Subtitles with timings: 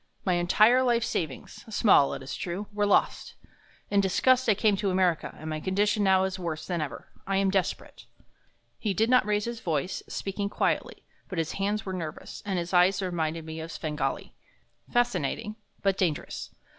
[0.25, 3.35] My entire life savings small, it is true were lost.
[3.91, 7.09] In disgust I came to America, and my condition now is worse than ever.
[7.27, 8.07] I am desperate."
[8.79, 12.73] He did not raise his voice, speaking quietly, but his hands were nervous, and his
[12.73, 14.33] eyes reminded me of Svengali
[14.91, 16.49] fascinating, but dangerous.